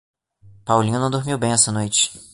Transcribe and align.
Paulinho 0.65 0.99
não 0.99 1.11
dormiu 1.11 1.37
bem 1.37 1.51
essa 1.51 1.71
noite 1.71 2.11